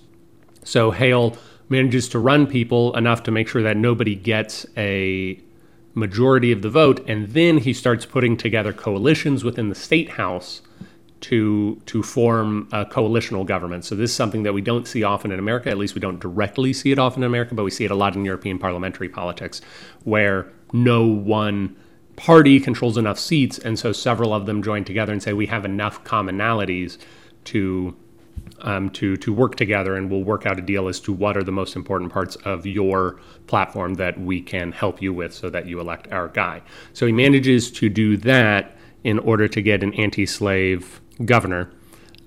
So 0.63 0.91
Hale 0.91 1.37
manages 1.69 2.09
to 2.09 2.19
run 2.19 2.47
people 2.47 2.95
enough 2.95 3.23
to 3.23 3.31
make 3.31 3.47
sure 3.47 3.61
that 3.61 3.77
nobody 3.77 4.15
gets 4.15 4.65
a 4.75 5.39
majority 5.93 6.51
of 6.51 6.61
the 6.61 6.69
vote, 6.69 7.03
and 7.07 7.29
then 7.29 7.59
he 7.59 7.73
starts 7.73 8.05
putting 8.05 8.37
together 8.37 8.73
coalitions 8.73 9.43
within 9.43 9.69
the 9.69 9.75
state 9.75 10.11
house 10.11 10.61
to 11.21 11.81
to 11.85 12.01
form 12.01 12.67
a 12.71 12.85
coalitional 12.85 13.45
government. 13.45 13.83
So 13.83 13.95
this 13.95 14.11
is 14.11 14.15
something 14.15 14.43
that 14.43 14.53
we 14.53 14.61
don't 14.61 14.87
see 14.87 15.03
often 15.03 15.31
in 15.31 15.39
America. 15.39 15.69
At 15.69 15.77
least 15.77 15.95
we 15.95 16.01
don't 16.01 16.19
directly 16.19 16.71
see 16.71 16.91
it 16.91 16.99
often 16.99 17.23
in 17.23 17.27
America, 17.27 17.55
but 17.55 17.63
we 17.63 17.71
see 17.71 17.85
it 17.85 17.91
a 17.91 17.95
lot 17.95 18.15
in 18.15 18.23
European 18.23 18.57
parliamentary 18.57 19.09
politics, 19.09 19.61
where 20.03 20.47
no 20.71 21.05
one 21.05 21.75
party 22.19 22.59
controls 22.59 22.97
enough 22.97 23.17
seats, 23.17 23.57
and 23.57 23.79
so 23.79 23.93
several 23.93 24.33
of 24.33 24.45
them 24.45 24.61
join 24.61 24.83
together 24.83 25.13
and 25.13 25.23
say 25.23 25.31
we 25.31 25.45
have 25.45 25.63
enough 25.63 26.03
commonalities 26.03 26.97
to 27.45 27.95
um, 28.59 28.89
to 28.89 29.15
to 29.15 29.31
work 29.31 29.55
together, 29.55 29.95
and 29.95 30.11
we'll 30.11 30.23
work 30.23 30.45
out 30.45 30.59
a 30.59 30.61
deal 30.61 30.89
as 30.89 30.99
to 30.99 31.13
what 31.13 31.37
are 31.37 31.43
the 31.43 31.51
most 31.53 31.77
important 31.77 32.11
parts 32.11 32.35
of 32.37 32.65
your 32.65 33.21
platform 33.47 33.93
that 33.93 34.19
we 34.19 34.41
can 34.41 34.73
help 34.73 35.01
you 35.01 35.13
with, 35.13 35.33
so 35.33 35.49
that 35.49 35.65
you 35.65 35.79
elect 35.79 36.11
our 36.11 36.27
guy. 36.27 36.61
So 36.91 37.05
he 37.05 37.13
manages 37.13 37.71
to 37.71 37.87
do 37.87 38.17
that 38.17 38.75
in 39.05 39.17
order 39.19 39.47
to 39.47 39.61
get 39.61 39.81
an 39.81 39.93
anti-slave 39.93 40.99
governor. 41.23 41.71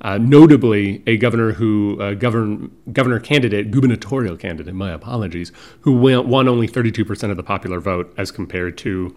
Uh, 0.01 0.17
notably, 0.17 1.03
a 1.07 1.19
governor 1.19 1.53
who 1.53 2.01
uh, 2.01 2.15
govern, 2.15 2.75
governor 2.93 3.21
candidate, 3.21 3.71
gubernatorial 3.71 4.39
candidate, 4.39 4.75
my 4.75 4.91
apologies, 4.91 5.53
who 5.83 5.93
won, 5.93 6.27
won 6.29 6.49
only 6.49 6.67
32% 6.67 7.31
of 7.31 7.37
the 7.37 7.43
popular 7.43 7.79
vote 7.79 8.13
as 8.17 8.31
compared 8.31 8.79
to 8.79 9.15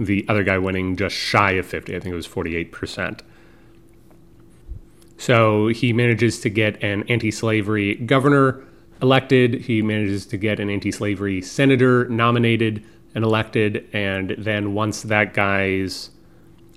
the 0.00 0.24
other 0.28 0.42
guy 0.42 0.56
winning 0.56 0.96
just 0.96 1.14
shy 1.14 1.52
of 1.52 1.66
50. 1.66 1.94
I 1.94 2.00
think 2.00 2.12
it 2.12 2.16
was 2.16 2.26
48%. 2.26 3.20
So 5.18 5.68
he 5.68 5.92
manages 5.92 6.40
to 6.40 6.48
get 6.48 6.82
an 6.82 7.04
anti 7.08 7.30
slavery 7.30 7.96
governor 7.96 8.64
elected. 9.02 9.54
He 9.54 9.82
manages 9.82 10.24
to 10.26 10.38
get 10.38 10.58
an 10.58 10.70
anti 10.70 10.90
slavery 10.90 11.42
senator 11.42 12.08
nominated 12.08 12.82
and 13.14 13.22
elected. 13.22 13.86
And 13.92 14.34
then 14.38 14.72
once 14.72 15.02
that 15.02 15.34
guy's 15.34 16.10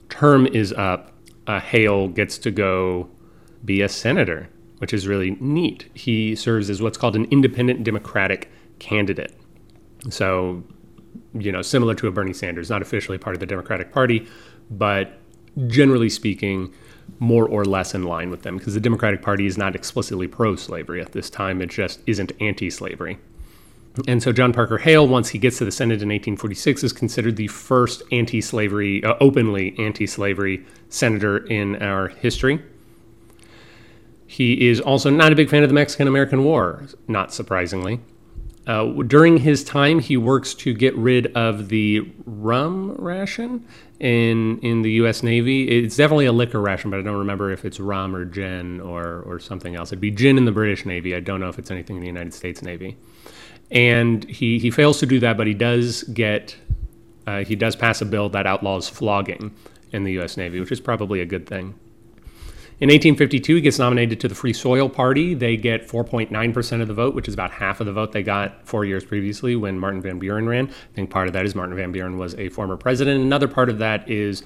term 0.09 0.45
is 0.47 0.73
up, 0.73 1.13
uh, 1.47 1.61
Hale 1.61 2.09
gets 2.09 2.37
to 2.39 2.51
go 2.51 3.09
be 3.63 3.81
a 3.81 3.87
senator, 3.87 4.49
which 4.79 4.93
is 4.93 5.07
really 5.07 5.37
neat. 5.39 5.89
He 5.93 6.35
serves 6.35 6.69
as 6.69 6.81
what's 6.81 6.97
called 6.97 7.15
an 7.15 7.25
independent 7.31 7.85
Democratic 7.85 8.51
candidate. 8.79 9.33
So, 10.09 10.63
you 11.33 11.51
know, 11.51 11.61
similar 11.61 11.95
to 11.95 12.07
a 12.07 12.11
Bernie 12.11 12.33
Sanders, 12.33 12.69
not 12.69 12.81
officially 12.81 13.17
part 13.17 13.35
of 13.35 13.39
the 13.39 13.45
Democratic 13.45 13.91
Party, 13.91 14.27
but 14.69 15.19
generally 15.67 16.09
speaking, 16.09 16.73
more 17.19 17.47
or 17.47 17.65
less 17.65 17.93
in 17.93 18.03
line 18.03 18.29
with 18.29 18.43
them 18.43 18.57
because 18.57 18.73
the 18.73 18.79
Democratic 18.79 19.21
Party 19.21 19.45
is 19.45 19.57
not 19.57 19.75
explicitly 19.75 20.27
pro 20.27 20.55
slavery 20.55 21.01
at 21.01 21.11
this 21.11 21.29
time, 21.29 21.61
it 21.61 21.69
just 21.69 21.99
isn't 22.07 22.31
anti 22.39 22.69
slavery. 22.69 23.17
And 24.07 24.23
so 24.23 24.31
John 24.31 24.53
Parker 24.53 24.79
Hale, 24.79 25.07
once 25.07 25.29
he 25.29 25.37
gets 25.37 25.59
to 25.59 25.65
the 25.65 25.71
Senate 25.71 26.01
in 26.01 26.09
1846, 26.09 26.83
is 26.83 26.93
considered 26.93 27.35
the 27.35 27.47
first 27.47 28.01
anti-slavery, 28.11 29.03
uh, 29.03 29.15
openly 29.21 29.75
anti-slavery 29.77 30.65
senator 30.89 31.37
in 31.37 31.75
our 31.75 32.07
history. 32.07 32.59
He 34.25 34.67
is 34.67 34.81
also 34.81 35.11
not 35.11 35.31
a 35.31 35.35
big 35.35 35.47
fan 35.47 35.61
of 35.61 35.69
the 35.69 35.75
Mexican-American 35.75 36.43
War, 36.43 36.87
not 37.07 37.33
surprisingly. 37.33 37.99
Uh, 38.65 38.85
during 39.03 39.37
his 39.37 39.63
time, 39.63 39.99
he 39.99 40.15
works 40.15 40.53
to 40.53 40.73
get 40.73 40.95
rid 40.95 41.27
of 41.35 41.69
the 41.69 41.99
rum 42.25 42.95
ration 42.97 43.65
in 43.99 44.59
in 44.59 44.81
the 44.83 44.91
U.S. 44.93 45.21
Navy. 45.21 45.67
It's 45.67 45.97
definitely 45.97 46.25
a 46.25 46.31
liquor 46.31 46.61
ration, 46.61 46.89
but 46.89 46.99
I 46.99 47.03
don't 47.03 47.17
remember 47.17 47.51
if 47.51 47.65
it's 47.65 47.79
rum 47.79 48.15
or 48.15 48.25
gin 48.25 48.79
or 48.79 49.21
or 49.25 49.39
something 49.39 49.75
else. 49.75 49.89
It'd 49.89 49.99
be 49.99 50.11
gin 50.11 50.37
in 50.37 50.45
the 50.45 50.51
British 50.51 50.85
Navy. 50.85 51.13
I 51.13 51.19
don't 51.19 51.39
know 51.39 51.49
if 51.49 51.59
it's 51.59 51.71
anything 51.71 51.97
in 51.97 52.01
the 52.01 52.07
United 52.07 52.33
States 52.33 52.61
Navy 52.61 52.97
and 53.73 54.23
he 54.29 54.59
he 54.59 54.71
fails 54.71 54.99
to 54.99 55.05
do 55.05 55.19
that, 55.19 55.35
but 55.35 55.47
he 55.47 55.53
does 55.53 56.03
get 56.03 56.55
uh, 57.27 57.43
he 57.43 57.55
does 57.55 57.75
pass 57.75 58.01
a 58.01 58.05
bill 58.05 58.29
that 58.29 58.45
outlaws 58.45 58.87
flogging 58.87 59.53
in 59.91 60.03
the 60.03 60.13
U.S. 60.13 60.37
Navy, 60.37 60.59
which 60.59 60.71
is 60.71 60.79
probably 60.79 61.19
a 61.21 61.25
good 61.25 61.47
thing. 61.47 61.73
In 62.79 62.89
1852, 62.89 63.55
he 63.55 63.61
gets 63.61 63.77
nominated 63.77 64.19
to 64.21 64.27
the 64.27 64.35
Free 64.35 64.51
Soil 64.51 64.89
Party. 64.89 65.33
They 65.33 65.55
get 65.57 65.87
4.9% 65.87 66.81
of 66.81 66.87
the 66.87 66.93
vote, 66.93 67.13
which 67.13 67.27
is 67.27 67.33
about 67.33 67.51
half 67.51 67.79
of 67.79 67.85
the 67.85 67.93
vote 67.93 68.11
they 68.11 68.23
got 68.23 68.65
four 68.67 68.83
years 68.83 69.05
previously 69.05 69.55
when 69.55 69.77
Martin 69.77 70.01
Van 70.01 70.17
Buren 70.17 70.47
ran. 70.47 70.67
I 70.67 70.95
think 70.95 71.09
part 71.09 71.27
of 71.27 71.33
that 71.33 71.45
is 71.45 71.53
Martin 71.53 71.75
Van 71.75 71.91
Buren 71.91 72.17
was 72.17 72.33
a 72.35 72.49
former 72.49 72.75
president. 72.75 73.21
Another 73.21 73.47
part 73.47 73.69
of 73.69 73.77
that 73.77 74.09
is 74.09 74.43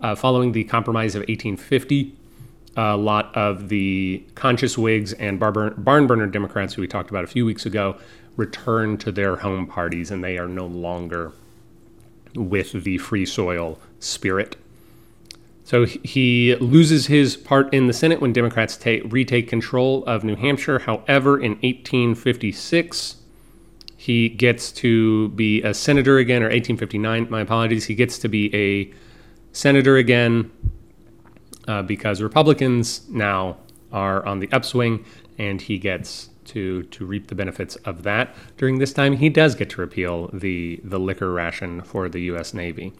uh, 0.00 0.14
following 0.14 0.52
the 0.52 0.64
Compromise 0.64 1.14
of 1.14 1.20
1850, 1.20 2.14
a 2.76 2.96
lot 2.96 3.36
of 3.36 3.68
the 3.68 4.24
Conscience 4.34 4.78
Whigs 4.78 5.12
and 5.14 5.40
barn 5.40 6.06
burner 6.06 6.26
Democrats, 6.26 6.74
who 6.74 6.82
we 6.82 6.88
talked 6.88 7.10
about 7.10 7.24
a 7.24 7.28
few 7.28 7.44
weeks 7.44 7.66
ago, 7.66 7.96
return 8.36 8.96
to 8.98 9.10
their 9.12 9.36
home 9.36 9.66
parties 9.66 10.10
and 10.10 10.22
they 10.22 10.38
are 10.38 10.48
no 10.48 10.66
longer 10.66 11.32
with 12.34 12.84
the 12.84 12.98
free 12.98 13.26
soil 13.26 13.78
spirit. 13.98 14.56
So 15.64 15.86
he 15.86 16.54
loses 16.56 17.06
his 17.06 17.38
part 17.38 17.72
in 17.72 17.86
the 17.86 17.94
Senate 17.94 18.20
when 18.20 18.34
Democrats 18.34 18.76
take, 18.76 19.10
retake 19.10 19.48
control 19.48 20.04
of 20.04 20.22
New 20.22 20.36
Hampshire. 20.36 20.80
However, 20.80 21.38
in 21.38 21.52
1856, 21.52 23.16
he 23.96 24.28
gets 24.28 24.70
to 24.72 25.30
be 25.30 25.62
a 25.62 25.72
senator 25.72 26.18
again, 26.18 26.42
or 26.42 26.46
1859, 26.46 27.28
my 27.30 27.40
apologies. 27.40 27.86
He 27.86 27.94
gets 27.94 28.18
to 28.18 28.28
be 28.28 28.54
a 28.54 28.92
senator 29.52 29.96
again 29.96 30.50
uh, 31.66 31.80
because 31.80 32.20
Republicans 32.20 33.08
now 33.08 33.56
are 33.90 34.24
on 34.26 34.40
the 34.40 34.52
upswing, 34.52 35.06
and 35.38 35.62
he 35.62 35.78
gets 35.78 36.28
to 36.44 36.82
to 36.82 37.06
reap 37.06 37.28
the 37.28 37.34
benefits 37.34 37.76
of 37.76 38.02
that. 38.02 38.34
During 38.58 38.78
this 38.78 38.92
time, 38.92 39.16
he 39.16 39.30
does 39.30 39.54
get 39.54 39.70
to 39.70 39.80
repeal 39.80 40.28
the 40.32 40.80
the 40.84 41.00
liquor 41.00 41.32
ration 41.32 41.80
for 41.80 42.10
the 42.10 42.20
U.S. 42.22 42.52
Navy. 42.52 42.92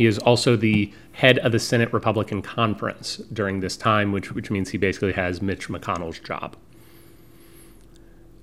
He 0.00 0.06
is 0.06 0.18
also 0.18 0.56
the 0.56 0.90
head 1.12 1.38
of 1.40 1.52
the 1.52 1.58
Senate 1.58 1.92
Republican 1.92 2.40
Conference 2.40 3.18
during 3.34 3.60
this 3.60 3.76
time, 3.76 4.12
which 4.12 4.32
which 4.32 4.50
means 4.50 4.70
he 4.70 4.78
basically 4.78 5.12
has 5.12 5.42
Mitch 5.42 5.68
McConnell's 5.68 6.18
job. 6.20 6.56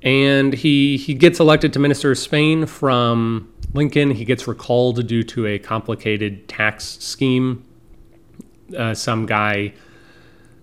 And 0.04 0.54
he 0.54 0.98
he 0.98 1.16
gets 1.16 1.40
elected 1.40 1.74
to 1.74 1.80
Minister 1.80 2.12
of 2.12 2.20
Spain 2.20 2.68
from 2.68 3.52
Lincoln. 3.74 4.12
He 4.12 4.24
gets 4.24 4.48
recalled 4.48 5.08
due 5.08 5.24
to 5.24 5.48
a 5.48 5.58
complicated 5.58 6.48
tax 6.48 7.00
scheme. 7.00 7.66
Uh, 8.78 8.94
some 8.94 9.26
guy 9.26 9.74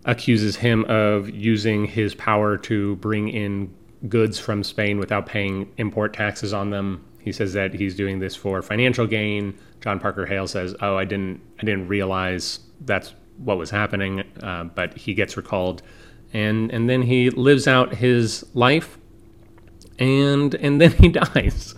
accuses 0.04 0.54
him 0.54 0.84
of 0.84 1.28
using 1.28 1.86
his 1.86 2.14
power 2.14 2.56
to 2.58 2.94
bring 2.98 3.30
in 3.30 3.74
goods 4.08 4.38
from 4.38 4.62
Spain 4.62 4.98
without 4.98 5.26
paying 5.26 5.72
import 5.76 6.12
taxes 6.12 6.52
on 6.52 6.70
them. 6.70 7.04
He 7.24 7.32
says 7.32 7.54
that 7.54 7.72
he's 7.72 7.94
doing 7.94 8.18
this 8.18 8.36
for 8.36 8.60
financial 8.62 9.06
gain. 9.06 9.58
John 9.80 9.98
Parker 9.98 10.26
Hale 10.26 10.46
says, 10.46 10.74
"Oh, 10.80 10.96
I 10.96 11.04
didn't, 11.04 11.40
I 11.58 11.64
didn't 11.64 11.88
realize 11.88 12.60
that's 12.82 13.14
what 13.38 13.56
was 13.56 13.70
happening." 13.70 14.24
Uh, 14.42 14.64
but 14.64 14.96
he 14.96 15.14
gets 15.14 15.36
recalled, 15.36 15.82
and 16.32 16.70
and 16.70 16.88
then 16.88 17.02
he 17.02 17.30
lives 17.30 17.66
out 17.66 17.94
his 17.94 18.44
life, 18.52 18.98
and 19.98 20.54
and 20.56 20.80
then 20.80 20.92
he 20.92 21.08
dies. 21.24 21.74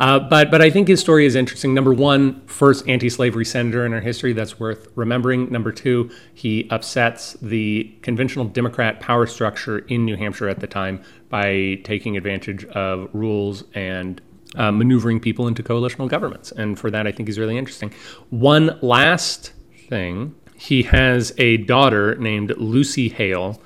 Uh, 0.00 0.18
but 0.18 0.50
but 0.50 0.60
I 0.62 0.70
think 0.70 0.88
his 0.88 1.00
story 1.00 1.26
is 1.26 1.34
interesting. 1.34 1.74
Number 1.74 1.92
one, 1.92 2.44
first 2.46 2.88
anti-slavery 2.88 3.44
senator 3.44 3.86
in 3.86 3.92
our 3.92 4.00
history 4.00 4.32
that's 4.32 4.58
worth 4.58 4.88
remembering. 4.94 5.50
Number 5.50 5.72
two, 5.72 6.10
he 6.34 6.68
upsets 6.70 7.34
the 7.40 7.92
conventional 8.02 8.44
Democrat 8.44 9.00
power 9.00 9.26
structure 9.26 9.78
in 9.78 10.04
New 10.04 10.16
Hampshire 10.16 10.48
at 10.48 10.60
the 10.60 10.66
time 10.66 11.02
by 11.28 11.80
taking 11.84 12.16
advantage 12.16 12.64
of 12.66 13.08
rules 13.12 13.64
and 13.74 14.20
uh, 14.54 14.70
maneuvering 14.70 15.20
people 15.20 15.46
into 15.48 15.62
coalitional 15.62 16.08
governments. 16.08 16.52
And 16.52 16.78
for 16.78 16.90
that, 16.90 17.06
I 17.06 17.12
think 17.12 17.28
he's 17.28 17.38
really 17.38 17.58
interesting. 17.58 17.92
One 18.30 18.78
last 18.82 19.52
thing 19.88 20.34
he 20.56 20.84
has 20.84 21.32
a 21.38 21.58
daughter 21.58 22.14
named 22.16 22.56
Lucy 22.56 23.08
Hale, 23.08 23.60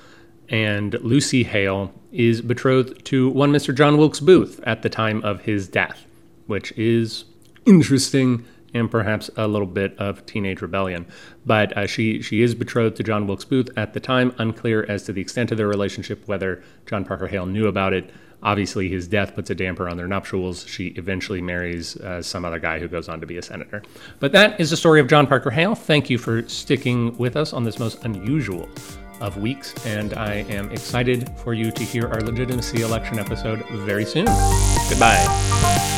and 0.48 0.94
Lucy 0.94 1.44
Hale 1.44 1.92
is 2.10 2.40
betrothed 2.40 3.04
to 3.06 3.28
one 3.30 3.52
Mr. 3.52 3.74
John 3.74 3.98
Wilkes 3.98 4.20
Booth 4.20 4.60
at 4.64 4.82
the 4.82 4.88
time 4.88 5.22
of 5.22 5.42
his 5.42 5.68
death, 5.68 6.06
which 6.46 6.72
is 6.72 7.24
interesting 7.66 8.44
and 8.74 8.90
perhaps 8.90 9.30
a 9.36 9.48
little 9.48 9.66
bit 9.66 9.96
of 9.98 10.24
teenage 10.26 10.60
rebellion. 10.60 11.06
But 11.46 11.76
uh, 11.76 11.86
she 11.86 12.22
she 12.22 12.42
is 12.42 12.54
betrothed 12.54 12.96
to 12.96 13.02
John 13.02 13.26
Wilkes 13.26 13.44
Booth 13.44 13.68
at 13.76 13.94
the 13.94 14.00
time. 14.00 14.34
Unclear 14.38 14.84
as 14.88 15.04
to 15.04 15.12
the 15.12 15.20
extent 15.20 15.50
of 15.50 15.58
their 15.58 15.68
relationship, 15.68 16.26
whether 16.26 16.62
John 16.86 17.04
Parker 17.04 17.26
Hale 17.26 17.46
knew 17.46 17.66
about 17.66 17.92
it. 17.92 18.10
Obviously, 18.40 18.88
his 18.88 19.08
death 19.08 19.34
puts 19.34 19.50
a 19.50 19.54
damper 19.54 19.88
on 19.88 19.96
their 19.96 20.06
nuptials. 20.06 20.64
She 20.64 20.88
eventually 20.88 21.40
marries 21.40 21.96
uh, 21.96 22.22
some 22.22 22.44
other 22.44 22.60
guy 22.60 22.78
who 22.78 22.86
goes 22.86 23.08
on 23.08 23.20
to 23.20 23.26
be 23.26 23.36
a 23.36 23.42
senator. 23.42 23.82
But 24.20 24.30
that 24.30 24.60
is 24.60 24.70
the 24.70 24.76
story 24.76 25.00
of 25.00 25.08
John 25.08 25.26
Parker 25.26 25.50
Hale. 25.50 25.74
Thank 25.74 26.08
you 26.08 26.18
for 26.18 26.48
sticking 26.48 27.16
with 27.18 27.36
us 27.36 27.52
on 27.52 27.64
this 27.64 27.80
most 27.80 28.04
unusual 28.04 28.68
of 29.20 29.36
weeks, 29.38 29.74
and 29.84 30.14
I 30.14 30.44
am 30.48 30.70
excited 30.70 31.28
for 31.38 31.52
you 31.52 31.72
to 31.72 31.82
hear 31.82 32.06
our 32.06 32.20
legitimacy 32.20 32.82
election 32.82 33.18
episode 33.18 33.66
very 33.70 34.04
soon. 34.04 34.26
Goodbye. 34.88 35.97